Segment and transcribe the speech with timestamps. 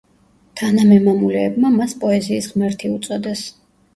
[0.61, 3.47] თანამემამულეებმა მას პოეზიის ღმერთი უწოდეს.